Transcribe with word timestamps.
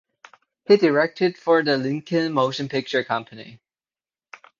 He 0.67 0.77
directed 0.77 1.37
for 1.37 1.61
the 1.61 1.77
Lincoln 1.77 2.33
Motion 2.33 2.67
Picture 2.69 3.03
Company. 3.03 3.59